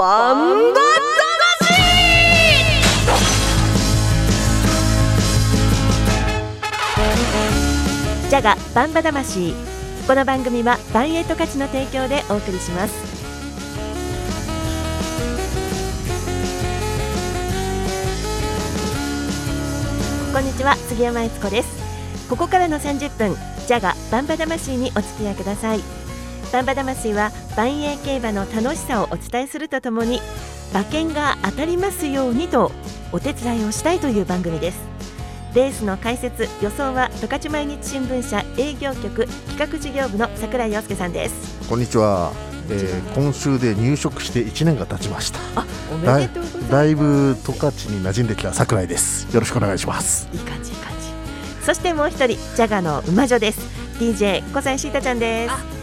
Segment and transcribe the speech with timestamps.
[0.00, 0.80] バンバ
[8.30, 9.52] ジャガバンバ魂。
[10.06, 12.94] この番組はバンエイト価値の提供でお送りします。
[20.32, 21.68] こんにちは杉山悦子です。
[22.30, 23.36] ここからの30分
[23.66, 25.99] ジャガバンバ魂にお付き合いください。
[26.52, 30.20] バンバ魂は万栄競馬の楽しさをお伝えするとともに
[30.72, 32.72] 馬券が当たりますようにと
[33.12, 34.78] お手伝いをしたいという番組です。
[35.54, 41.68] レースの解説予想は十勝毎日新聞社営業局企画事業部の櫻井陽介さんです。
[41.68, 42.32] こんにちは、
[42.68, 45.38] えー、今週で入職して1年が経ちました。
[45.60, 46.70] あおめでとうございます。
[46.70, 49.32] だいぶ十勝に馴染んできた櫻井です。
[49.32, 50.28] よろしくお願いします。
[50.32, 51.64] いい感じいい感じ。
[51.64, 53.60] そしてもう一人ジャガの馬女です。
[54.00, 55.79] DJ 小西シータちゃんです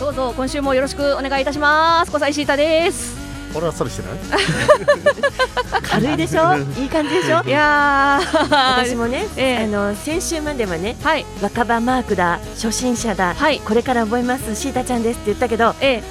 [0.00, 2.10] どうぞ今週もよろしくお願いいたします。
[2.10, 3.20] 小西シータです。
[3.54, 4.18] 俺はそれしてない？
[5.82, 6.56] 軽いでしょ？
[6.80, 7.42] いい感じでしょ？
[7.46, 8.20] いや
[8.78, 9.64] 私もね、ええ。
[9.64, 11.26] あの先週まではねはい。
[11.42, 13.60] 若葉マークだ初心者だ、はい。
[13.60, 16.02] これから覚えますシータちゃんですって言ったけどえ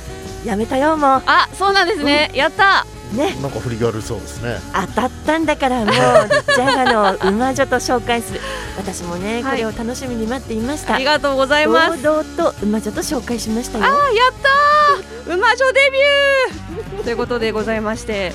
[0.46, 0.48] え。
[0.48, 2.86] やめたよもあそうなんですね、やった。
[2.96, 3.36] うね。
[3.42, 4.58] なんか振りが悪そうですね。
[4.74, 8.42] 当たったんだからもう ジャガの馬女と紹介する。
[8.78, 9.52] 私もね、はい。
[9.52, 10.96] これを楽しみに待っていました。
[10.96, 12.02] ありがとうございます。
[12.04, 13.86] 堂々と馬女と紹介しましたよ。
[13.86, 14.34] あーやっ
[15.26, 15.36] たー。
[15.36, 17.04] 馬女デビュー。
[17.06, 18.34] ということでございまして。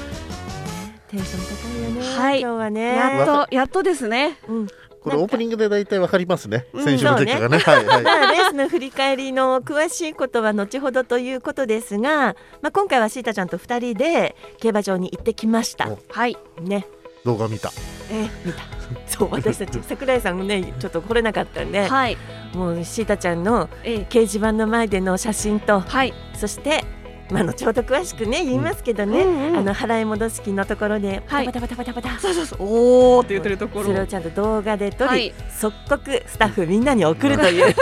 [1.10, 2.40] テンション高いよね、はい。
[2.40, 2.96] 今日はね。
[2.96, 4.38] やっとやっとですね。
[4.48, 4.68] うん
[5.04, 6.66] これオープニングで大体わかりますね。
[6.72, 7.58] うん選手の結果がね。
[7.58, 8.02] はいはい。
[8.02, 15.90] まあ、レースの振り返りの詳しいことは後ほどということですが、まあ、今回はシータちゃんと2人で競馬場に行ってきました。
[15.90, 15.98] お。
[16.08, 16.38] はい。
[16.62, 16.86] ね、
[17.26, 17.70] 動画見た。
[18.10, 18.62] え見た。
[19.06, 22.16] そう私たち 桜井さんもねちょっと来れなかったんで、はい。
[22.54, 24.06] もうシータちゃんのええ。
[24.08, 26.14] 掲示板の前での写真とはい。
[26.34, 26.82] そして。
[27.30, 29.56] まあ、後ほど詳しくね言いますけどね、うんうん。
[29.58, 31.46] あの払い戻し金のところではい。
[31.46, 32.08] パタパタパタパタ。
[32.10, 32.58] パタ、そうそうそう。
[32.60, 33.86] おーって言ってるところ。
[33.86, 35.34] それをちゃんと動画で撮り、はい。
[35.50, 37.74] 即刻スタッフみんなに送るという。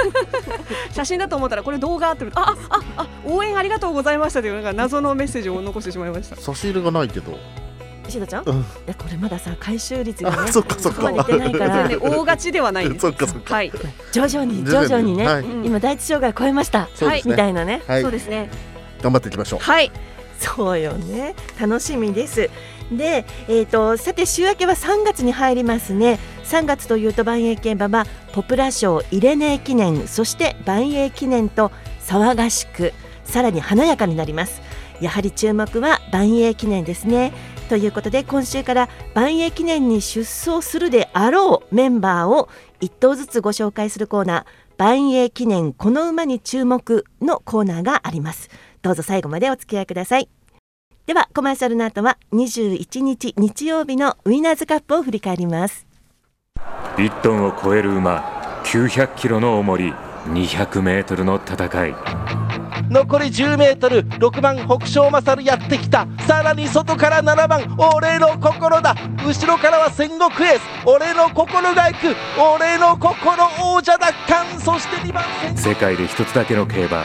[0.93, 6.37] 写真だと思ったらこれ動画ってあああ応援ありがとうございましたというなんか謎のメッセージを残してしまいました。
[6.37, 7.37] 差し入れがないけど。
[8.09, 8.61] シータちゃん、うん。
[8.61, 11.89] いやこれまださ回収率がねあそこまでいってないから。
[11.89, 13.01] 大勝ちではないです。
[13.01, 13.55] そっかそっか。
[13.55, 13.73] はい、
[14.13, 15.43] 徐々に徐々にね、はい。
[15.43, 17.33] うん今第一障害超えました、そうですね。
[17.33, 17.83] みたいなね。
[17.87, 18.03] はい。
[18.03, 18.51] そうですね
[19.03, 19.61] 頑張っていきましょう。
[19.61, 19.91] はい。
[20.39, 21.35] そうよね。
[21.61, 22.51] 楽しみです。
[22.91, 26.19] で、えー、とさて週明けは3月に入りますね。
[26.45, 31.71] 3月というと万栄競馬はポプラ賞イレネー記念そして万栄記念と
[32.01, 32.93] 騒がしく
[33.25, 34.61] さらに華やかになります。
[35.01, 37.33] やはり注目は万栄記念ですね。
[37.69, 44.45] ということで今週から万栄記念に出走するであろうメンバーを一頭ずつご紹介するコーナー
[44.77, 48.51] 万栄記念この馬に注目のコーナーがあります。
[48.83, 50.29] どうぞ最後までお付き合いください。
[51.07, 55.87] ではコマーシャルの後は21日日曜日のウィナーズカップを振り返ります。
[56.97, 59.93] 1トンを超える馬900キロの重り
[60.27, 61.95] 200メートルの戦い。
[62.91, 66.07] 残り 10m6 番北勝勝やってきた。
[66.27, 68.95] さらに外から7番俺の心だ。
[69.27, 74.61] 後ろからは戦国エース俺の心が行く俺の心王者奪還。
[74.61, 75.57] そして2番戦。
[75.57, 77.05] 世界で一つだけの競馬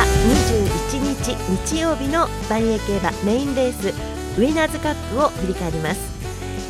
[0.00, 1.36] は21日
[1.74, 6.00] 日曜日の万栄競馬メインレースウィナーズカップを振り返ります、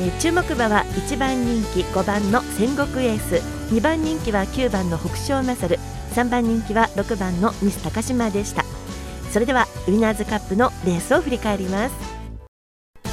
[0.01, 3.37] え注目馬は1番人気5番の戦国エース
[3.73, 5.79] 2番人気は9番の北勝勝
[6.11, 8.65] 3番人気は6番のミス高島でした。
[9.31, 11.95] それではウィナーズカップのレースを振り返ります。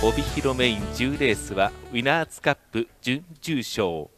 [0.03, 4.09] 帯広メイン10レースはウィナーズカップ準重賞。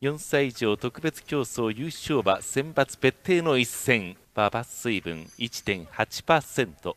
[0.00, 4.16] 4歳以上特別競争優勝馬選抜別定の一戦。
[4.34, 6.96] 馬場水分1.8%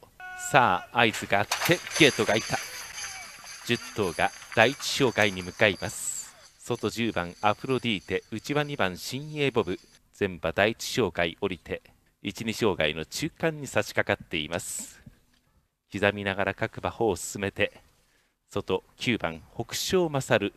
[0.51, 2.57] さあ合図があってゲートがいた。
[3.67, 6.33] 10頭が第一障害に向かいます。
[6.59, 8.23] 外10番アフロディーテ。
[8.31, 9.79] 内は2番新鋭ボブ。
[10.13, 11.81] 全馬第一障害降りて
[12.23, 15.01] 12障害の中間に差し掛かっています。
[15.91, 17.73] 刻みながら各馬歩を進めて
[18.49, 20.53] 外9番北勝勝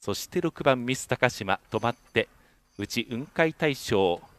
[0.00, 2.28] そして6番ミス高島止まって
[2.76, 4.31] 内雲海大将。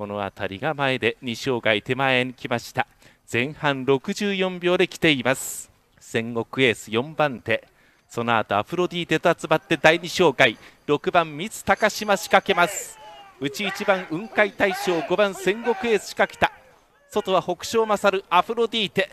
[0.00, 2.86] この辺りが前で2勝外手前に来ました。
[3.30, 5.70] 前半64秒で来ています。
[5.98, 7.68] 戦国エース4番手。
[8.08, 10.56] その後アフロディーテと集まって第2障害
[10.86, 12.98] 6番三津高島仕掛けます。
[13.42, 15.00] 内1番雲海大将。
[15.00, 16.50] 5番戦国エース仕掛けた。
[17.10, 19.10] 外は北勝勝アフロディーテ。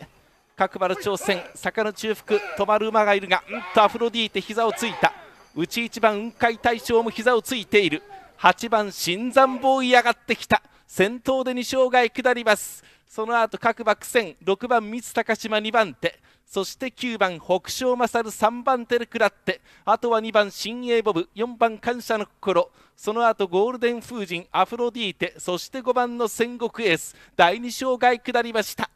[0.56, 2.40] 角丸挑戦坂の中腹。
[2.56, 5.12] 止まる馬がいるがうんとアフロディーテ膝をついた。
[5.54, 8.02] 内1番雲海大将も膝をついている。
[8.38, 10.62] 8番新山ボーイ上がってきた。
[10.86, 12.84] 先頭で2勝外下ります。
[13.08, 14.36] その後各馬苦戦。
[14.44, 16.20] 6番三高島2番手。
[16.46, 19.60] そして9番北勝勝3番手で下って。
[19.84, 21.28] あとは2番新鋭ボブ。
[21.34, 22.70] 4番感謝の心。
[22.96, 24.46] その後ゴールデン風神。
[24.52, 25.34] アフロディーテ。
[25.38, 27.16] そして5番の戦国エース。
[27.34, 28.88] 第2勝外下りました。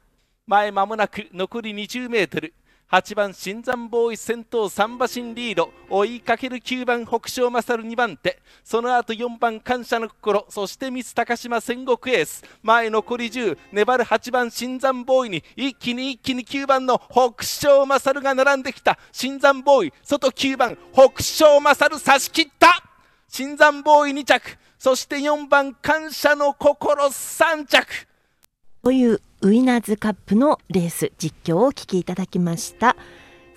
[0.46, 2.54] 前間もなく残り20メートル。
[2.92, 5.72] 8番新山ボーイ先頭3馬身リード。
[5.88, 8.42] 追いかける9番北勝勝2番手。
[8.62, 10.44] その後4番感謝の心。
[10.50, 12.44] そしてミス高島戦国エース。
[12.62, 18.98] 前残り10粘る8番新山ボーイに一気に一気に9番の北勝勝が並んできた。
[19.10, 22.84] 新山ボーイ外9番北勝勝差し切った。
[23.26, 24.58] 新山ボーイ2着。
[24.78, 28.06] そして4番感謝の心3着。
[28.82, 32.96] というウィナーズカップのレース実況をお聞きいただきました。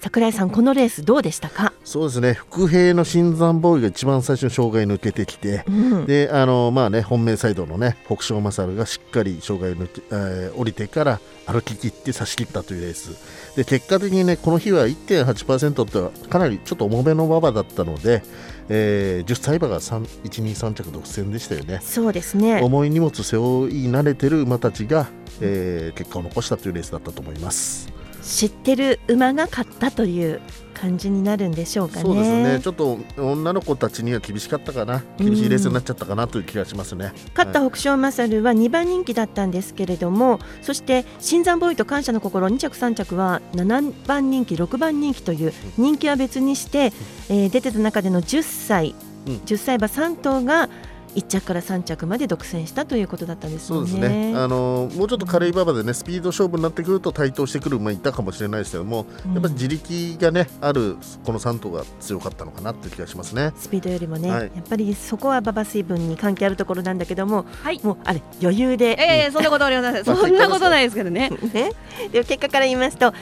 [0.06, 1.74] 桜井さんこのレースどうでしたか？
[1.84, 2.34] そうですね。
[2.34, 6.06] 伏兵の新山ボーイが一番最初に障害抜けてきて、うん。
[6.06, 13.18] であのまあね本命サイドのね北勝勝がしっかり障害を抜け、えー降りてから歩き切って差し切ったというレース。
[13.56, 18.22] で結果的にねこの日は1.8%ってはかなりちょっと重めの馬場だったので、
[18.70, 21.80] えー10歳馬が123着独占でしたよね。
[21.82, 22.62] そうですね。
[22.62, 25.08] 重い荷物背負い慣れてる馬たちが、
[25.42, 27.92] えー結果を残したというレースだったと思います。
[28.26, 30.42] 知ってる馬が勝ったという
[30.74, 32.02] 感じになるんでしょうかね。
[32.02, 32.60] そうですね。
[32.60, 35.04] ちょっと女の子たちには厳しかったかな。
[35.18, 37.14] 厳しいレースになっちゃったかなという気がしますね。
[37.36, 46.92] 勝ったはい北勝勝は2番人気だったんですけれどもそして新山ボーイと感謝の心2着3着は7番人気6番人気という人気は別にして、
[47.30, 48.96] えー出てた中での10歳、
[49.28, 49.36] うん。
[49.46, 50.70] 10歳馬3頭が
[51.16, 54.32] 1着から3着まで独占したということだったんですよそうですね。
[54.32, 63.52] ねあのもうちょっと軽い馬場でねスピード勝負になってくると台頭してくる馬いたかもしれないですけども、うんやっぱり自力がねあるこの3頭が強かったのかなっていう気がしますね。
[63.58, 70.04] スピードよりもね、はいやっぱりそこは馬場水分に関係あるところなんだけども、はいもうあれ余裕で、ええそんなことありません。
[70.06, 71.30] まあそんなことないですけどね。
[71.54, 71.72] ね、
[72.12, 73.14] で結果から言いますと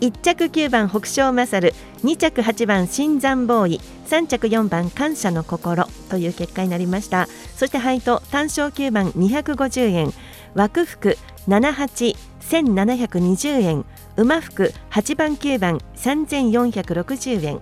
[0.00, 1.74] 1着9番北勝勝
[2.04, 7.28] 2着8番新山ボーイ3着4番感謝の心という結果になりました。
[7.56, 10.12] そして配当単勝9番250円
[10.54, 11.18] 枠服
[11.48, 13.84] 781720円
[14.16, 17.60] 馬服8番9番3460円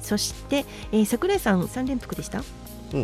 [0.00, 2.42] そして、えー、桜井さん3連服でした？
[2.92, 2.98] う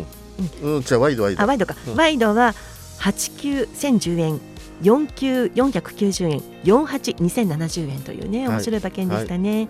[0.78, 1.42] ん、じゃあワイドワイド。
[1.42, 1.96] あワイドか、うん。
[1.96, 2.54] ワイドは
[3.00, 4.40] 8級1010円
[4.82, 9.68] 4級490円48、2070円というね、はい面白い馬券でしたね。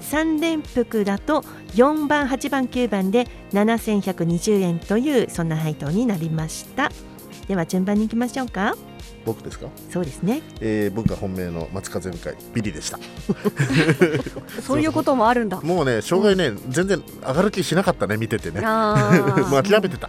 [0.00, 1.42] 3連複だと
[1.74, 6.90] 4番、8番、9番で7120円というそんな配当になりました。
[7.48, 8.76] では順番に行きましょうか。
[9.24, 10.42] 僕ですか、そうですね。
[10.60, 12.98] えー、僕が本命の松風向かいビリでした。
[14.62, 15.60] そういうこともあるんだ。
[15.60, 18.60] もうね障害ね、全然上がる気しなかったね見ててね。
[18.64, 19.12] あ
[19.50, 20.08] もう諦めてた。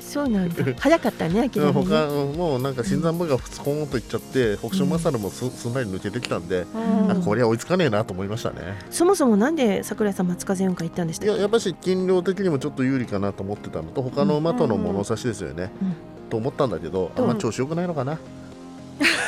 [0.00, 0.64] そうなんだ。
[0.78, 1.72] 早かったね、諦めね。
[1.72, 2.06] 他
[2.36, 8.78] もうなんか新山部がスコーンといっちゃって北勝勝もすすんなり抜けてきたんで、うんあこれは追いつかねえなと思いましたね。
[8.90, 18.18] そもそもなんで桜井さん松風雲海行ったんでしたいややっぱし斤量的にもちょっと有利かなと思ってたのと他の馬との物差しですよね、うんと思ったんだけど、あんま調子良くないのかな、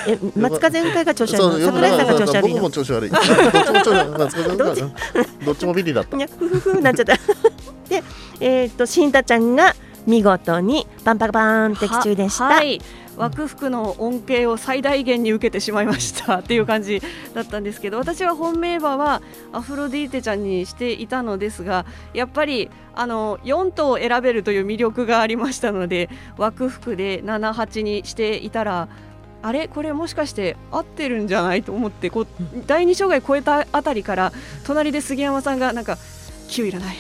[0.07, 1.53] え松風雲海が調子悪いの？
[1.53, 2.71] そう良く桜井さんが調子悪い僕のも。
[2.71, 4.81] 調子悪い どっちも調子悪い松風どっち？
[4.83, 4.93] うん
[5.45, 7.15] どっちもビリだったふふふなっちゃった。
[7.89, 8.03] で、
[8.41, 9.75] えっ、と新太ちゃんが
[10.07, 12.45] 見事にパンパカパーン的中でした。
[12.45, 12.81] ははい
[13.17, 16.37] 枠服の恩恵を最大限に受けてしまいました。
[16.41, 17.01] っていう感じ
[17.35, 28.89] だったんですけど私は本命馬はアフロディーテちゃんにしていたのですがやっぱりあの4頭選べるという魅力がありましたので枠服で78にしていたら
[29.43, 29.69] あれ？
[29.69, 31.63] これもしかして合ってるんじゃない？
[31.63, 32.27] と思ってこう
[32.67, 34.33] 第二障害超えたあたりから
[34.65, 35.99] 隣で杉山さんがなんか
[36.49, 36.97] 9いらない。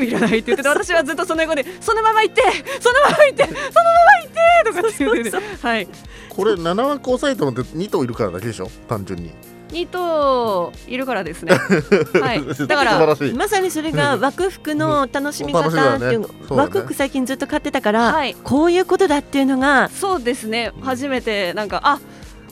[0.00, 2.42] 9いらないって言ってて私はずっとその横でそのまま行って
[2.80, 5.88] そのまま行ってそのまま行ってとかって言っててはい。
[6.28, 8.70] これ7枠抑えたのって2頭いるからだけでしょ？
[8.88, 9.30] 単純に。
[9.72, 11.54] 2頭いるからですね。
[12.20, 12.44] はい。
[12.66, 16.26] だからまさにそれが枠服の楽しみ方っていう楽しみだね。
[16.50, 18.34] う枠服最近ずっと買ってたから、はい。
[18.34, 20.72] こういうことだっていうのがそうですね。
[20.82, 22.00] 初めてなんかあ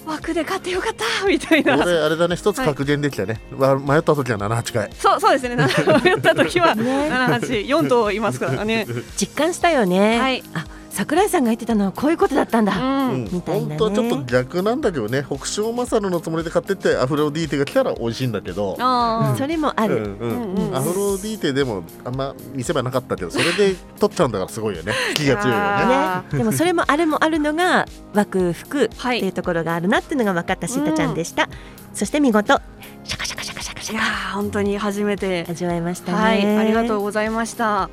[0.06, 1.76] 枠で勝ってよかったみたいな。
[1.76, 4.90] 俺あれだね一つ格言できたね、わ迷った時は78回。
[4.94, 5.56] そうそうですね。
[6.04, 7.08] 迷った時はね。
[7.10, 8.86] 784頭いますからね。
[9.16, 10.18] 実感したよね。
[10.18, 10.42] はい。
[10.54, 13.28] あ桜井さんが言ってたのはこういうことだったんだ、うん。
[13.32, 13.78] みたいなね。
[13.78, 15.24] 本当はちょっと逆なんだけどね。
[15.24, 18.76] 北勝マサルのつもりで買ってってアフロディーテが来たら美味しいんだけど。
[18.78, 20.54] あそれもある、うんうん。
[20.54, 20.76] うんうん。
[20.76, 24.92] アフロディーテでもあんま見せ場なかったけどそれで取っちゃうんだからすごいよね。
[25.14, 25.64] 気が強いよね。
[25.64, 29.20] あね、でもそれもあれもあるのが枠服ってはい。
[29.20, 31.48] いうところがあるなっていうのが分かったシータちゃんでした、
[31.94, 32.60] そして見事
[33.04, 35.46] シャカシャカシャカシャカシいやャカー本当に初めて。
[35.48, 36.18] 味わいましたね。
[36.18, 37.90] はいありがとうございました。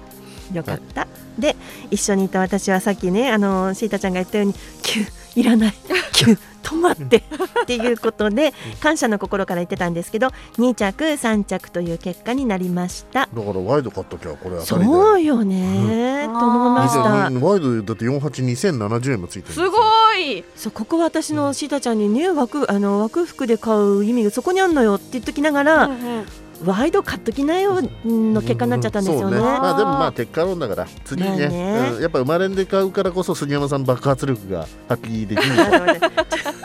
[0.54, 1.56] よかった、で
[1.92, 5.74] 一緒にいた私はさっきねあのシータちゃんが言ったように「キュいらない。
[6.14, 7.18] キュ止まって」
[7.64, 13.22] っていうことで感謝の心から言ってたんですけど2着3着という結果になりました。
[13.22, 14.86] だからワイド買っときゃこれ当たりで。
[14.86, 16.40] そうよね、うん。
[16.40, 17.02] と思いました。
[17.02, 19.78] ワイドだって482070円もついてるすご
[20.16, 20.44] い。
[20.56, 26.26] そうここは私のシータちゃんにね枠あの枠服で買う意味がそこにあんのよって言っときながら、うんうん
[26.66, 29.38] ワイド買っときなよの結果になっちゃったんですよね。
[29.38, 31.90] そうまあでもまあ結果論だから次にね,、まあね。
[31.96, 32.02] うん。
[32.02, 35.56] やっぱ生まれんで買うからこそ杉山さん爆発力が発揮できる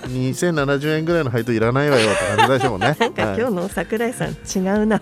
[0.08, 4.86] 2070円ぐらいの配当いらないわよって感じでしょうね なんか今日の桜井さん違うな。
[4.86, 5.00] なん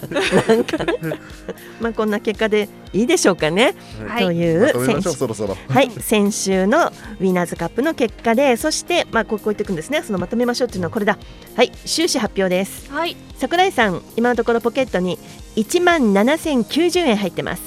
[0.64, 0.78] か
[1.80, 3.74] まあこんな結果でいいでしょうかね。
[4.06, 10.02] はいというう選手そろそろはい先週のウィナーズカップの結果でそしてまあこうこう言っていくんですね。
[10.06, 11.18] そのまとめましょうっていうのはこれだ。
[11.56, 12.90] はい収支発表です。
[12.90, 15.18] はい桜井さん今のところポケットに
[15.56, 17.62] 1万7090円入ってます。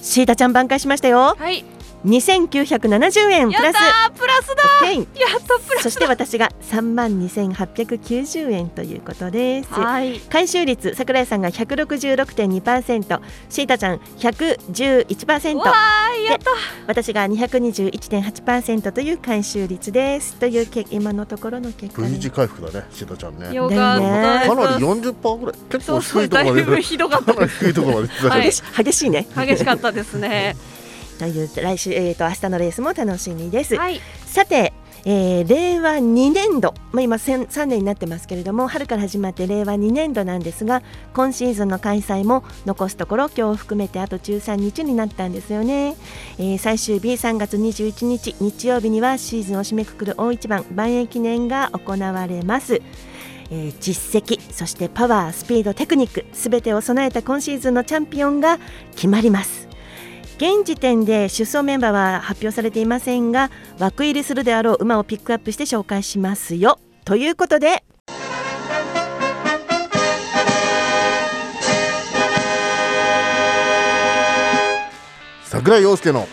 [0.00, 1.36] シータちゃん挽回しましたよ。
[1.38, 1.64] はい
[2.04, 5.20] 2970円プやっラスたープラスだオッケー。
[5.20, 9.72] やったプラスそして私が3万2890円ということです。
[9.72, 10.18] はい。
[10.18, 16.50] 回収率桜井さんが166.2%シータちゃん111%わーいやった。
[16.86, 20.34] 私が221.8%という回収率です。
[20.36, 23.54] というけ今のところの結果 V です字回復だねシータちゃんね。
[23.54, 24.48] よかった。
[24.48, 25.54] かなり40%ぐらい。
[25.70, 27.34] 結構低いところまでだいぶひどかった。
[27.34, 29.28] かなり低いところまではい激しいね。
[29.36, 30.56] 激しかったですね
[31.22, 34.00] という来週、えー、と明日のレースも楽しみです、はい。
[34.26, 34.72] さて、
[35.04, 45.96] えー令和2年度、まあ、今3 3年になってますけれども春から始まって令和2年度なんですが今シーズンの開催も残すところ今日を含めてあと13日になったんですよね、
[46.38, 52.80] えー最終日3月21日日曜日にはシーズンを締めくくる大一番万円記念が行われます。
[53.50, 58.58] えー実績そしてパワースピードテクニックすべてを備えた今シーズンのチャンピオンが
[58.94, 59.71] 決まります
[60.42, 66.80] 現時点で出走メンバーは発表されていませんが枠入りするであろう馬をピックアップして紹介しますよ。
[67.04, 67.84] ということで
[75.44, 76.26] 桜井陽介の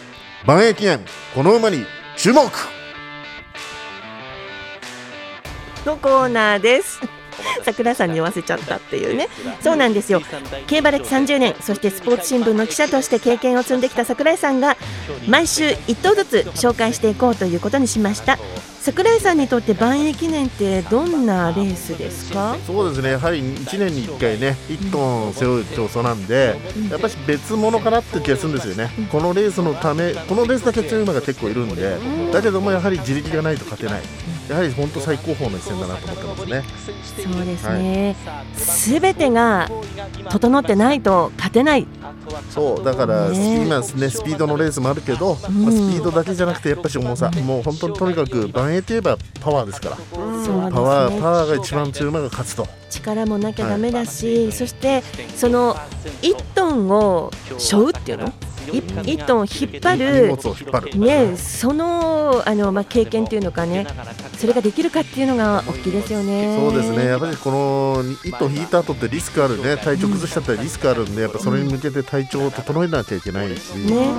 [0.44, 1.02] 万栄記念
[1.36, 1.86] この馬に
[2.18, 2.50] 注目。
[5.86, 7.00] のコーナーです
[7.64, 9.28] 桜井さんに言わせちゃったっていうね。
[9.62, 10.22] そうなんですよ。
[10.68, 14.78] 競馬歴30年そしてスポーツ新聞の記者として経験を積んできた桜井さんが
[15.28, 18.38] 毎週1頭ずつ紹介していこうということにしました。
[18.82, 22.58] 桜井さんにとって万栄記念ってどんなレースですか？
[22.66, 23.12] そうですね。
[23.12, 26.56] やはり1年に1回ね1トン背負う競争なんで
[26.90, 28.90] やっぱり別物かなって気がするんですよね。
[29.12, 31.98] このレースのためこのレースだけ強い馬が結構いるんで
[32.32, 34.02] だけどもやはり自力がないと勝てない
[34.50, 36.64] やはり本当最高峰の一戦だなと思ってますね。
[37.24, 38.16] そうですね。
[38.56, 39.70] すべ、てが
[40.30, 41.86] 整ってないと勝てない。
[42.50, 43.66] そうだから、ね。
[43.66, 45.64] 今ねスピードのレースもあるけど、ん。
[45.64, 47.30] まあ、スピードだけじゃなくてやっぱし重さ。
[47.44, 49.96] もう本当にとにかく万栄といえばパワーですから。
[49.96, 50.02] ね。
[50.12, 52.68] パワーパワーが一番強い馬が勝つと。
[52.90, 55.04] 力もなきゃダメだし、そして
[55.36, 55.76] その
[56.24, 58.34] 1トンを背負うっていうの？
[58.68, 60.38] 1, トンを引っ張荷る。
[61.00, 63.88] ね、そのあの、まあ、経験っていうのかね
[64.38, 66.56] それができるかっていうのが大きいですよね。
[66.58, 67.06] そうですね。
[67.06, 69.78] やっぱりこの一頭引いた後ってリスクあるね。
[69.78, 74.10] 体調崩しちゃったらリスクあるんでやっぱそれに向けて体調を整えなきゃいけないし、ね。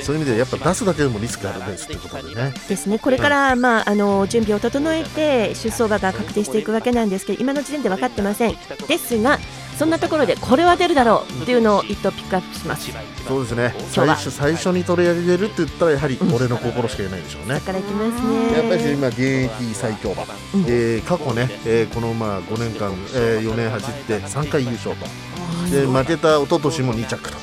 [0.00, 2.52] そういう意味でやっぱ出すだけでもリスクあるレースってことでね。
[2.68, 2.98] ですね。
[2.98, 8.56] これから、まあ、あの準備を整えて出走馬が確定していくわけなんですけど今の時点で分かってません。
[8.88, 9.38] ですが
[9.82, 12.92] そんなところでこれは出るだろうっていうのを一頭ピックアップします。
[13.26, 13.74] そうですね。
[13.90, 17.82] 最初最初に取り上げるって言ったらやはり俺の心しかいないでしょうね、からい。
[17.82, 20.26] きますねやっぱり今現役最強馬、う
[20.58, 20.64] ん。
[20.68, 25.04] えー過去ね、えーこの馬5年間、え4年走って3回優勝と。
[25.68, 27.36] で負けた一昨年も2着と。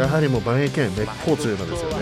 [0.00, 1.96] やはりもう万栄県めっぽう強い馬ですよね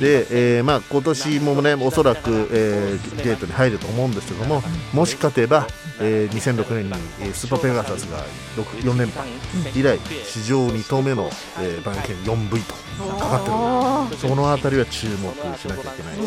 [0.00, 0.26] で、
[0.58, 4.62] えーまあ、今年もねおそらく、えーゲートに入ると思うんですけども
[4.92, 5.66] もし勝てば、
[6.00, 8.24] えー2006年に、えースーパーペガサスが
[8.56, 9.28] 6 4連覇
[9.74, 12.74] 以来史上2頭目の、えー、万栄県 4V と
[13.18, 16.22] かかってるそのあたりは注目しなきゃいけないし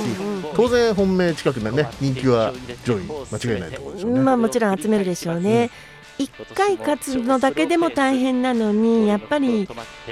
[0.55, 2.53] 当然本命近くでね人気は
[2.85, 4.19] 上位間違いないところでしょうね。
[4.21, 5.69] まあもちろん集めるでしょうね。
[6.19, 9.67] 1回勝つのだけでも大変なのにやっぱり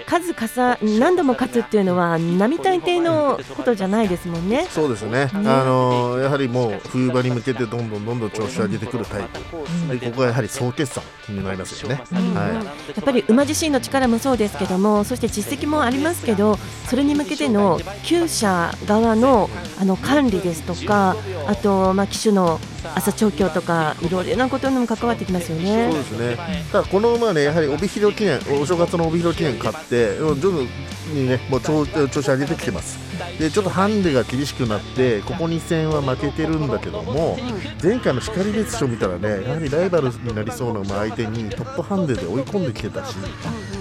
[0.06, 4.68] 数重何度も勝つっていうのは並大抵のことじゃないですもんね。
[4.70, 11.96] そうですね、あのやはりもう冬場に向けてどんどんどんどん調子を上げてくるタイプ、でここはやはり総決算になりますよね。
[11.96, 12.64] は
[12.96, 21.16] やっぱり馬自身の力もそうですけどもそして実績もありますけどそれに向けての厩舎側のあの管理ですとか
[21.48, 22.60] あと、まあ、騎手の
[22.96, 26.02] 朝調教とかいろいろなことにも関わってきますよい、ねそう。
[26.02, 26.66] ですね。
[26.72, 30.70] ただこの馬はねやはり帯広記念お正月の帯広記念買って徐々
[31.14, 32.98] にねもう調調子上げてきてます。
[33.38, 37.38] でちょっとハンデが厳しくなってここ2戦は負けてるんだけども
[37.82, 43.16] 前回の光列賞見たらねやはりライバルになりそうな馬相手にトップハンデで追い込んできてたし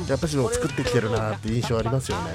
[0.08, 2.30] やっぱり作ってきてるなって印象ありますよね。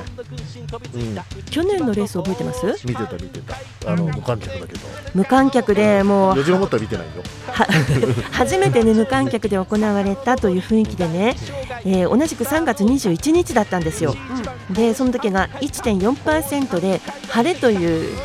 [0.93, 1.43] うん。
[1.49, 2.65] 去年のレース覚えてます？
[2.85, 3.91] 見てた見てた。
[3.91, 4.79] あの無観客だけど。
[5.15, 7.11] 無観客でもうよじのもったら見てないよ。
[7.51, 7.65] は
[8.31, 11.35] 初めてね無観客で行われたという雰囲気でね、
[11.85, 14.15] えー同じく3月21日だったんですよ。
[14.69, 18.17] でその時が1.4%で晴れという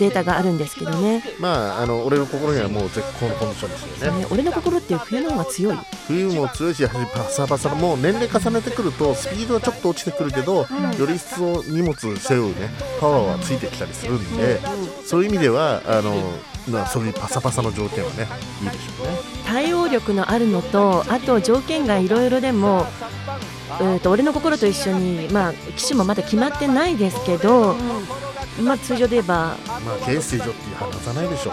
[0.00, 1.22] データがあるんですけどね。
[1.38, 4.20] まああの俺の心にはもう絶好のコンディションですよね。
[4.20, 4.26] ね。
[4.30, 5.78] 俺の心っていう冬の方が強い。
[6.08, 10.66] 冬も強いしやはりパサパサのもう年齢重ねてくるとスピードはちょっと落ちてくるけど、
[10.98, 14.60] より一層荷物背負うねパワーはついてきたりするんで、
[15.04, 16.16] そういう意味ではあの、
[16.68, 18.26] まあ、そういうパサパサの条件はね
[18.62, 19.18] いいでしょうね。
[19.46, 22.86] 対応力のあるのとあと条件がいろいろでも、
[23.80, 27.76] えー、と俺の心と一緒に、まあ、機種もまだ決まってないですけど、
[28.60, 31.52] まあ、通常で言えば、まあケース以上っていう話さないでしょ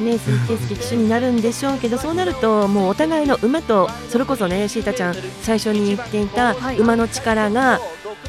[0.00, 0.02] う。
[0.02, 7.80] ね、鈴木圭介騎手になるんでしょうけどそうなるともうお互いの馬とそれこそねシータちゃん最初に言っていた馬の力が、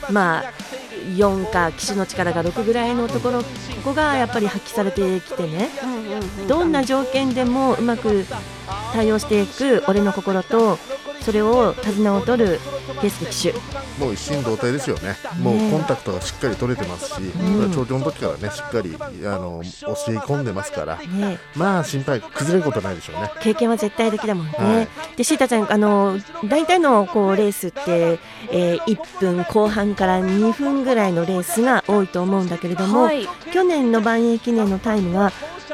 [0.09, 0.53] まあ
[1.15, 3.45] 4か騎手の力が6ぐらいのところこ
[3.83, 5.69] こがやっぱり発揮されてきてね
[6.47, 8.25] どんな条件でもうまく
[8.93, 10.77] 対応していく俺の心と
[11.27, 12.57] それを手綱を取る
[13.01, 13.53] 圭介騎手
[13.99, 15.17] もう一心同体ですよね。
[15.41, 21.37] もうコンタクトがしっかり取れてますし、これは頂上の時からねしっかりあの教え込んでますから、ね。
[21.53, 23.29] まあ心配崩れることはないでしょうね。
[23.41, 24.53] 経験は絶対的だもんね。
[24.53, 24.87] はい。
[25.17, 33.27] でシータちゃんあの大体のこうレースって、えー1分後半から2分ぐらいのレースが多いと思うんだけれども、はい。
[33.51, 35.33] 去年のばんえい記念のタイムは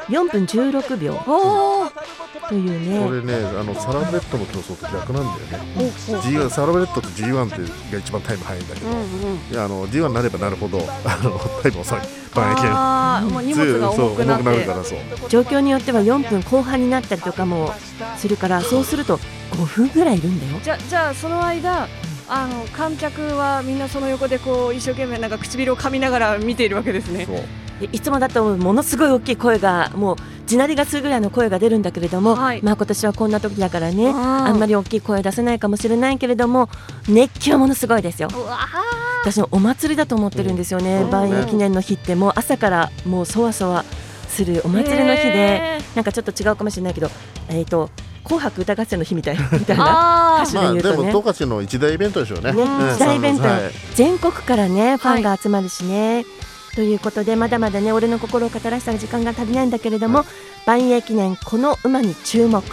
[0.10, 1.13] 4分16秒。
[2.50, 3.06] というね。
[3.06, 5.92] これねあのサラブレッドの競走と逆なんだよね。
[6.08, 7.58] G1 サラブレッドと G1 って
[7.94, 8.88] が一番タイム速いんだけど、
[9.52, 12.00] いやあの G1 になればなるほどあのタイム遅い。
[12.36, 14.44] 万益あーもう荷物が重くなって。
[14.44, 15.00] そう重くなるからそう。
[15.30, 17.72] 状況によっては4分後半になったりとかも
[18.18, 19.20] するからそうすると
[19.52, 20.60] 5分ぐらいいるんだよ。
[20.63, 21.88] じゃじゃあその間
[22.28, 27.28] あの観客はみんなその横でこう一生懸命なんか唇を噛みながら見ているわけですね。
[27.92, 32.62] いつもだとものすごい大きい声がもう地鳴りがするぐらいの声が出るんだけれども、はい。
[32.62, 34.16] まあ今年はこんな時だからねあー
[34.50, 36.70] あんまり大きい声出せないかもしれないけれども
[37.08, 38.30] 熱気はものすごいですよ。
[39.24, 41.10] 私のお祭りだと思ってるんですよね、うん。
[41.10, 42.14] 万栄記念の日って。
[42.16, 43.86] もう朝からもうそわそわ
[44.28, 47.10] するお祭りの日で、へなんかちょっと違うかもしれないけど
[47.50, 47.90] えっ、と
[48.24, 51.12] 紅白歌合戦の日みたい みたいなあ歌手でまあで言うとね。
[51.14, 52.52] も十勝の一大イベントでしょうね。
[52.52, 52.94] ねうん。
[52.94, 53.44] 一大イベント。
[53.44, 53.62] はい。
[53.96, 56.26] 全国からねファンが集まるしね、
[56.76, 60.26] ということでまだまだね俺の心を語らせた時間が足りないんだけれども、
[60.66, 62.64] 万栄記念この馬に注目。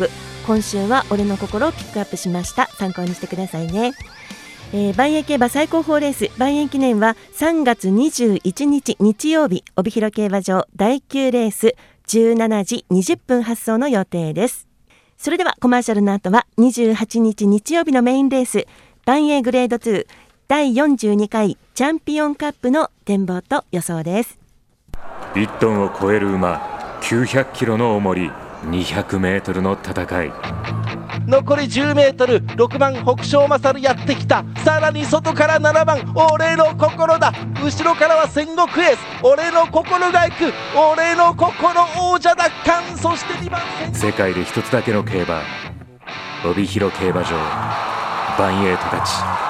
[0.46, 2.68] 今週は俺の心をピックアップしました。
[2.68, 3.92] 参考にしてくださいね。
[4.72, 6.30] えー、万栄競馬最高峰レース。
[6.38, 11.74] 万栄記念は3月21日日曜日帯広競馬場第9レース
[12.06, 14.66] 17時20分発送の予定です。
[15.18, 18.66] それではコマーシャルの後は28日日曜日のメインレース
[19.04, 20.06] 万栄グレード2
[20.50, 24.36] 第42回チャンピオンカップの展望と予想です。
[25.34, 26.56] 1トンを超える馬
[27.02, 28.32] 900キロの重り
[28.64, 30.32] 200メートルの戦い。
[31.28, 34.44] 残り 10m6 番北勝勝やってきた。
[34.64, 37.32] さらに外から7番俺の心だ。
[37.62, 42.98] 後ろからは戦国エース俺の心が行く俺の心王者奪還。
[42.98, 43.60] そして2番
[43.94, 45.42] 世界で一つだけの競馬
[46.44, 47.36] 帯広競馬場
[48.36, 49.49] バンエイトたち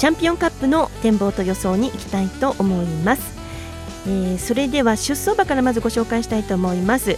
[0.00, 3.38] チャンピオンカップの展望と予想に行きたいと思います、
[4.06, 7.16] えーそれでは出走馬からまずご紹介したいと思います、え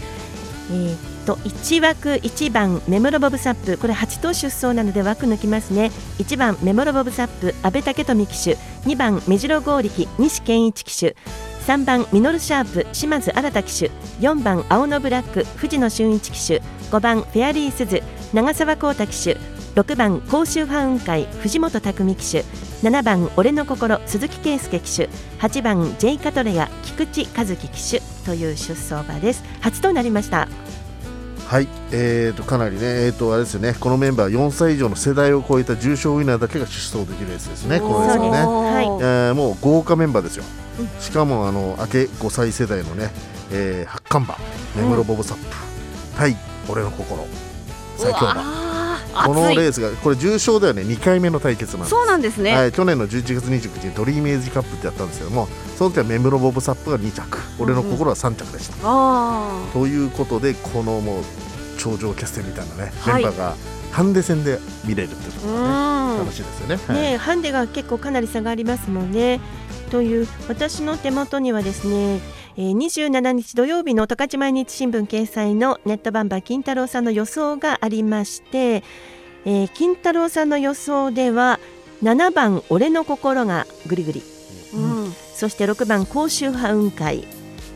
[0.68, 3.78] ーと1枠1番メモロボブサップ。
[3.78, 5.92] これ8頭出走なので枠抜きますね。
[6.18, 8.56] 1番メモロボブサップ阿部武富騎手。
[8.88, 11.14] 2番目白剛力西健一騎手。
[11.66, 13.90] 3番ミノルシャープ島津新騎手。
[14.20, 16.60] 4番青のブラック藤野俊一騎手。
[16.90, 19.51] 5番フェアリースズ長澤光太騎手。
[19.74, 22.44] 6番甲州ファウン会藤本匠騎手
[22.82, 25.08] 7番俺の心鈴木圭介騎手
[25.38, 29.44] 8番ジェイカトレア菊池和樹騎手という出走馬です。
[29.60, 30.48] 初となりました。
[31.46, 38.86] はい、えー、とかなりね、えー、とあれですよね、このメンバー4歳以上の世代を超えた重賞ウィナーだけが出走できるレースですね、このレースはね、はい。
[38.86, 40.44] えーもう豪華メンバーですよ、
[40.98, 43.10] しかもあの明け5歳世代のね、
[43.50, 44.34] えー、八冠
[44.74, 45.44] 馬、目黒ボブサップ、
[46.16, 46.36] 対
[46.70, 47.26] 俺の心、
[47.98, 48.71] 最強馬、あ
[49.12, 51.90] このレースが、これ、重賞ではね、2回目の対決なんです。
[51.90, 57.38] そうなんですね、はい、去年の11月29日にドリーメージカップってやったんですけどもその時はメムロボブサップが2着。
[57.58, 61.22] 俺の心は3着でした、あということでこのもう
[61.78, 63.22] 頂上決戦みたいなね、はい。
[63.22, 63.54] メンバーが
[63.90, 66.18] ハンデ戦で見れるっていうところがねうん。
[66.20, 66.78] 楽しいですよね。
[66.86, 66.96] はい。
[66.96, 69.40] ね、ハンデが結構かなり差がありますもんね。
[69.90, 72.20] という私の手元にはですね、
[72.56, 78.82] えー、27日土曜日の十勝毎日新聞掲載のネットバンバー金太郎さんの予想がありまして、
[79.44, 81.58] えー金太郎さんの予想では
[82.02, 84.22] 7番俺の心がぐりぐり
[84.74, 85.12] うん。
[85.34, 87.24] そして6番甲州派雲海、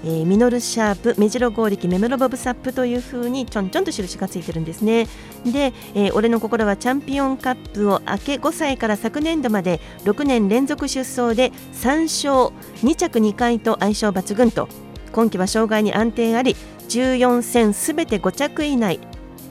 [0.06, 5.08] えーミノルシャープ目白剛力メムロボブサップというふうにちょんちょんと印がついてるんですね。
[5.44, 14.68] で、えー俺の心はチャンピオンカップを明け5歳から昨年度まで6年連続出走で3勝2着2回と相性抜群と
[15.10, 16.54] 今季は障害に安定あり
[16.88, 19.00] 14戦すべて5着以内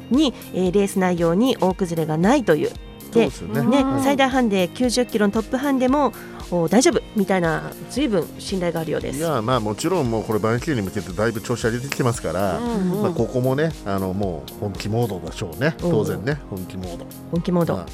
[0.09, 2.71] に、えーレース内容に大崩れがないという。
[3.11, 3.61] でね。
[3.63, 4.03] ねうん。
[4.03, 6.34] 最大ハンデ90キロのトップハンデもお
[6.69, 9.19] 大丈夫みたいな随分信頼があるようです。
[9.19, 13.01] いやまあもちろんもうこれバンキューに向けてだいぶ調子上げてきてますから、うんうん。
[13.01, 15.75] まあここもねあのもう本気モードでしょうね。
[15.81, 15.87] う。
[15.87, 17.05] ん当然ね本気モード。
[17.31, 17.85] 本気モード、ま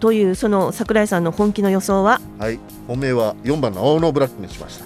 [0.00, 2.20] というその桜井さんの本気の予想は？
[2.38, 2.58] あはい。
[2.86, 4.84] 本命は4番の青のブラックにしました。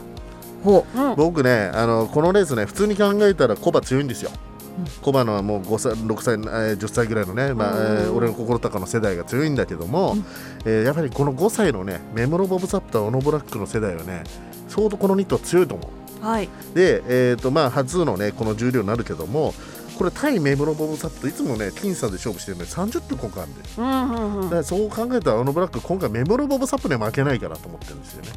[0.64, 1.00] ほう。
[1.00, 4.30] ん僕ねあのこのレースね普通に考えたらコバ強いんですよ
[4.78, 4.84] うん。
[5.02, 10.24] コバのはもう5歳6歳、えー10歳ぐらいのね、まあ俺の心高の世代が強いんだけども、うん
[10.64, 14.24] えーやっぱりこの5歳のねメモロボブサップとオノブラックの世代はね
[14.68, 15.88] 相当この2頭強いと思
[16.22, 16.24] う。
[16.24, 19.54] はいで、えーとまあ、初のねこの重量になるけども
[20.00, 23.60] これ対メムロボブサップといつもね僅差で勝負してるので30分今回あるんで。
[23.76, 24.42] うんうんうん。
[24.44, 28.30] だからそう考えたらあのブラック今回メムロボブサップには負けないかなと思ってるんですよね。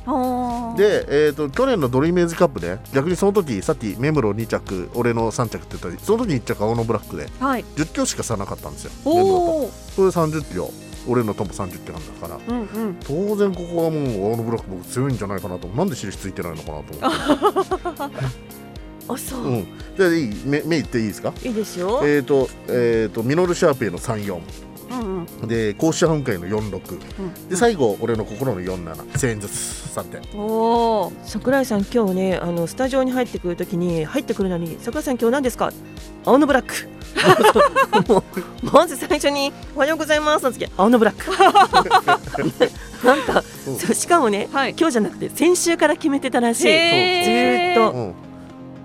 [0.78, 7.64] で、えー、と去年のドリーメージカップで逆にその時さっきメムロ2着俺の3着って言ったらその時1着青のブラックではい。
[7.78, 10.70] 10キロしか差なかったんですよとそれで30キロ
[11.08, 12.40] 俺のとも30キロなんだから。
[12.46, 12.98] うんうん。
[13.00, 15.70] 当然ここはもう青のブラック僕強いんじゃないかなと。
[15.70, 18.28] なんで印ついてないのかなと思って
[19.08, 19.68] あそう、うん。
[19.98, 20.34] じゃあいい？
[20.46, 21.34] 目目いっていいですか？
[21.44, 24.40] いいですよ、えーと、えーと、ミノルシャーペイの34、
[24.92, 25.48] うんうん。
[25.48, 27.50] で、甲子半回の46、うん。
[27.50, 30.22] で、最後、俺の心の47、1000円ずつ3点。
[30.40, 35.72] おお桜井さん今日ねあのスタジオに入ってくるときに入ってくるのに桜井さん今日何ですか？
[36.26, 36.74] 青のブラック。
[38.12, 38.24] もう
[38.74, 41.32] まず最初に「おはようございます」の次青のブラック
[43.06, 43.44] なんか、
[43.94, 48.14] しかもね、はい今日じゃなくて先週から決めてたらしいずっとうん、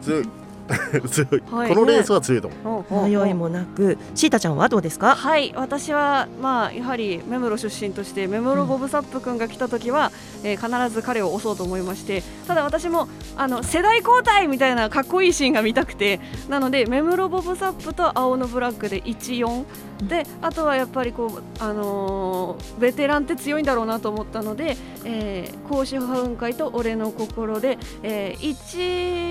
[0.08, 0.28] 強い。
[1.08, 1.68] 強い、はい。
[1.70, 3.08] このレースは強いと思う。
[3.08, 3.96] 迷いもなく。
[4.14, 5.14] シータちゃんはどうですか？
[5.14, 5.54] はい。
[5.56, 10.12] 私はまあやはり目黒出身として目黒ボブサップ君が来た時は、
[10.44, 19.64] えー必ず彼を押そうと思いましてただ私もあの世代交代みたいなかっこいいシーンが見たくてなので目黒ボブサップと青のブラックで14
[20.02, 28.54] であとはやっぱりこう、あのーベテランって強いんだろうなと思ったので、えー、甲子派雲海と俺の心で、えー、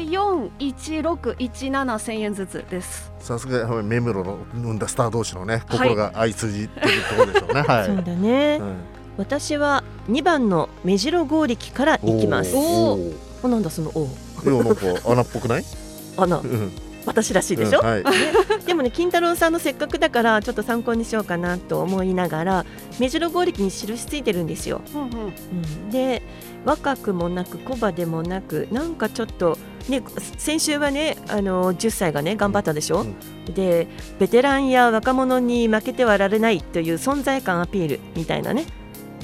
[0.09, 3.11] 141617千円ずつです。
[3.19, 7.61] さすがやはりメムロの生んだスター同士のね、心が相通じてるところでしょうね。
[7.67, 7.85] はい。
[7.87, 8.75] そうだね、うん
[9.17, 12.55] 私は2番の目白剛力からいきます。
[12.55, 13.15] おー。
[13.41, 14.07] おなんだそのおい
[14.45, 15.65] やなんか穴っぽくない？
[16.17, 16.37] 穴。
[16.37, 16.71] うん
[17.07, 18.03] 私らしいでしょ、うんはい。
[18.65, 22.65] でもね金太郎さんのせっかくだからちょっと参考にしようかなと思いながら
[22.99, 25.09] 目白剛力に印ついてるんですよ、うんうん。
[25.09, 26.21] うん、で
[26.65, 30.03] 若くもなく小バでもなくなんかちょっとね
[30.37, 33.05] 先週はねあの10歳がね頑張ったでしょ、
[33.55, 33.87] で
[34.19, 38.65] ベテランや若者に負けてはられないという存在感アピールみたいなね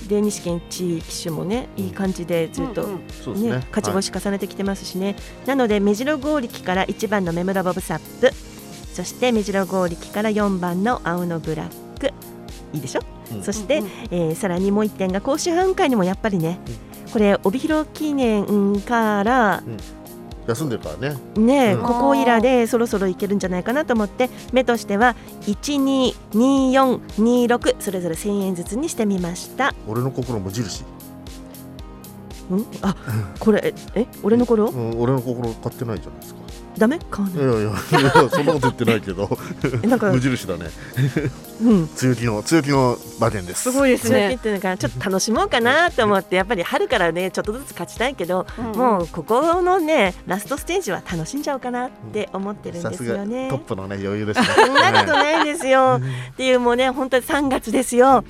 [0.07, 2.99] で西健一騎手もねいい感じでずっと、うんうん。
[3.23, 3.51] そうですね。
[3.51, 8.31] ね、勝ち星重ねてきてますしね、なので目白剛力から1番の目村ボブサップ。
[8.93, 12.07] そして目白剛力から4番の青のブラック。
[12.73, 13.01] いいでしょ、
[13.33, 13.43] うん。
[13.43, 13.91] そして、うんうん。
[14.11, 16.59] えーさらにもう1点が甲州半会にもやっぱりね、
[17.11, 19.77] これ帯広記念から、うん
[20.47, 21.15] 休んでるからね。
[21.37, 21.83] ねえ、うん。
[21.83, 29.73] ここいらでそろそろいけるんじゃないかなと思って目としては122426それぞれ1000円ずつにしてみました。
[29.87, 30.85] 俺の心無印、ん？
[32.81, 32.95] あ
[33.39, 36.41] これえ俺の頃うん、俺の心買ってないじゃないですか
[36.77, 36.99] ダメ？
[37.11, 37.43] 買わない。
[37.43, 37.77] いやいや
[38.29, 39.37] そんなこと言ってないけど。
[39.83, 40.69] えなんか 無印だね。
[41.61, 41.87] うん。
[41.95, 43.63] 強気の強気の馬券です。
[43.63, 44.37] すごいですね。
[44.41, 48.79] ていうのがちょっと楽しもうかなと思ってやっぱり春からねちょっとずつ勝ちたいけど、うん。
[48.79, 53.59] もうここのねラストステージは楽しんじゃおうかなって思ってるんですさすがよねトッ。
[53.59, 54.47] プのね余裕ですね。
[54.55, 55.99] そんなことないですよ。
[56.33, 58.23] っていうもうね本当に3月ですよ。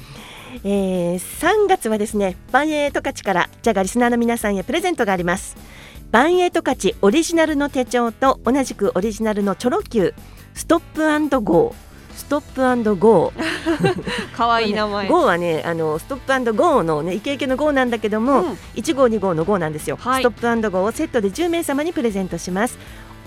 [0.64, 5.56] えー、3月はですねばんえい十勝からじゃがリスナーの皆さんへプレゼントがあります
[6.14, 10.14] ばんえい十勝オリジナルの手帳と同じくオリジナルのチョロ Q
[10.54, 12.16] ストップゴー。
[12.16, 14.04] ストップゴー。
[14.38, 15.10] 可愛い名前。
[15.10, 18.52] ゴーはねあのストップゴーのねイケイケのゴーなんだけども、うん。
[18.76, 20.22] 1号2号のゴーなんですよ、はい。
[20.22, 22.78] ストップゴーをセットで10名様にプレゼントします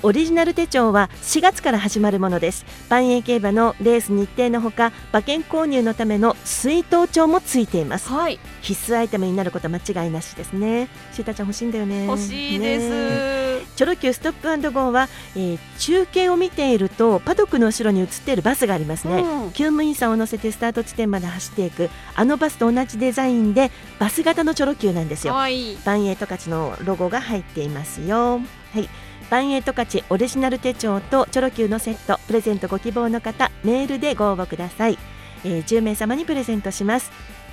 [0.02, 2.64] オリジナル手帳は4月から始まるものです。
[2.88, 8.11] 万栄競馬のレース日程のほか馬券購入のための水筒帳もついています。
[8.11, 10.88] はい、必須アイテムになること間違いなしですね。
[11.12, 12.06] シータちゃん欲しいんだよね。
[12.06, 12.90] 欲しいです。
[12.90, 13.66] ね。
[13.76, 19.48] チョロ Q ストップゴーは、えー中継を見ているとパドックの後ろに映っているバスがありますね、うん。
[19.48, 21.90] 厩務員さんを乗せてスタート地点まで走っていく。
[22.14, 25.32] あのバスと同じデザインでバス型のチョロ Q なんですよ。
[25.35, 25.78] 可愛い。
[25.85, 28.40] バンエイトカチのロゴが入っていますよ。
[28.72, 28.88] はい
[29.28, 34.98] バンエイトカチオリジナル手帳とチョロ Q のセットプレゼントご希望の方メールでご応募ください、
[35.44, 37.10] えー10名様にプレゼントします。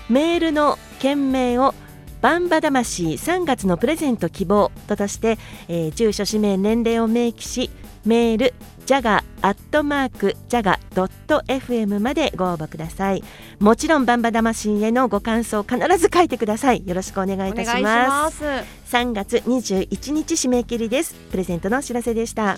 [0.07, 1.73] メールの件名を
[2.21, 7.71] バンバ魂3月のプレゼント希望ととして、えー住所氏名年齢を明記し
[8.05, 8.53] メール
[8.85, 13.23] ジャガアットマークジャガドット FM までご応募ください。
[13.59, 16.83] もちろんバンバ魂へのご感想必ず書いてください。
[16.85, 18.43] よろしくお願いいたします。
[18.43, 18.95] ます。
[18.95, 21.13] 3月21日締め切りです。
[21.31, 22.57] プレゼントのお知らせでした、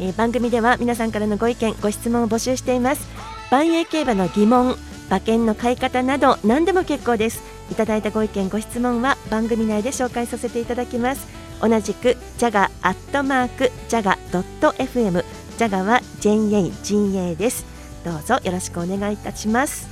[0.00, 3.06] えー番組では皆さんからのご意見ご質問を募集しています。
[3.50, 4.76] 万栄競馬の疑問
[5.08, 7.52] 馬券の買い方など何でも結構です。
[7.70, 11.26] いただいたご意見ご質問は番組内で紹介させていただきます
[11.62, 15.24] 同じくジャガアットマークジャガドット FM
[15.56, 16.38] ジャガは JA
[16.82, 17.64] 陣営です。
[18.04, 19.88] どうぞよろしくお願いいたします、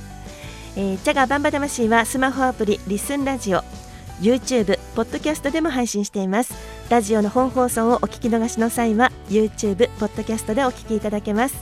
[0.75, 3.63] えー、ジャガバンバ魂はスマホアプリリスンラジオ
[4.19, 6.53] YouTube、ポッドキャストでも配信しています。
[6.89, 11.55] ラジオの本放送をお聞き逃しの際は YouTube、ポッドキャストでお聞きいただけます。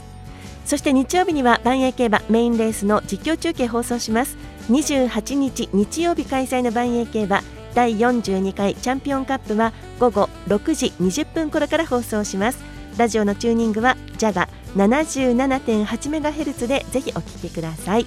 [0.66, 4.36] そして日曜日には万栄競馬メインレースの実況中継放送します。
[4.68, 7.42] 28日日曜日開催の万栄競馬
[7.74, 12.58] 第42回チャンピオンカップは午後6時20分頃から放送します。
[12.96, 18.06] ラジオのチューニングはジャガ 77.8MHz でぜひお聞きください。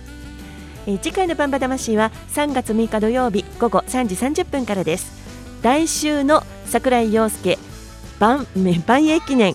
[0.86, 5.12] えー次回のバンバ魂は3月6日土曜日午後3時30分からです。
[5.62, 7.58] 来週の桜井陽介
[8.20, 8.46] 万
[8.86, 9.54] 万栄記念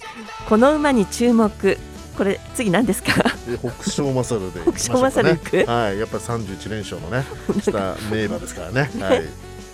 [0.49, 1.79] この馬に注目。
[2.16, 3.12] これ次何ですか？
[3.47, 5.64] で北勝マサルで北勝マサル行く？
[5.71, 7.25] はいやっぱ31連勝のね
[7.62, 8.90] した名馬ですからね。
[9.01, 9.25] はい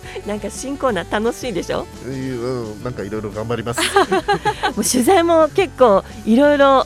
[0.25, 1.85] なんか新コーナー楽しいでしょ？
[2.05, 3.81] うんなんかいろいろ頑張ります。
[4.75, 6.85] もう取材も結構いろいろ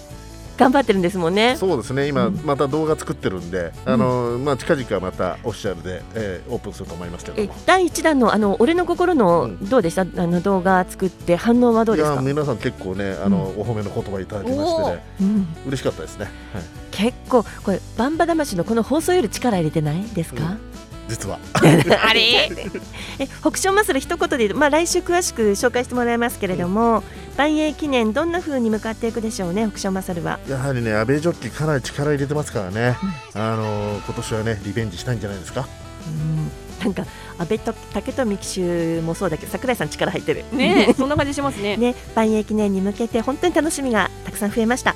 [0.57, 1.55] 頑張ってるんですもんね。
[1.57, 2.41] そうですね今うん。
[2.43, 9.69] また動画作ってるんで、あのまあ近々またオフィシャルで、えーオープンすると思いますけど第一弾のあの俺の心のうん。
[9.69, 15.03] どうでした、あの動画作って反応はどういですか、や皆さん結構ねあの、お褒めの言葉いただきましてね。
[15.21, 20.57] うん、嬉しかったですね、はい、結構これバンバ魂のこの放送より力入れてないですか、
[21.09, 21.39] 実は。
[21.53, 22.49] あれ？
[23.19, 27.03] え北勝マッスル一言でまあ、来週詳しく紹介してもらいますけれども、
[27.37, 30.39] 万栄記念どんな風に向かっていくでしょうね北勝マッスルは。
[30.47, 32.95] やはりね阿部ジョッキーかなり力入れてますからね、
[33.33, 35.67] あの今年はねリベンジしたいんじゃないですか。
[36.07, 36.51] うん。
[36.79, 37.03] なんか
[37.37, 40.45] 安倍と竹富騎手もそうだけど桜井さん力入ってる。
[40.53, 41.75] ねえ、そんな感じしますね。
[41.77, 44.95] ね万栄記念に向けて本当に楽しみがたくさん増えました、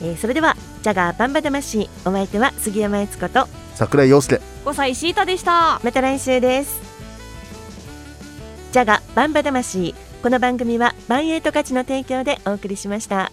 [0.00, 4.40] えーそれではジャガーバンバ魂お相手は杉山悦子と桜井陽介。
[4.64, 5.80] 5歳シータでした。
[5.84, 6.80] また来週です。
[8.72, 9.94] ジャガバンバ魂。
[10.26, 13.30] この番組はバンエイト価値の提供でお送りしました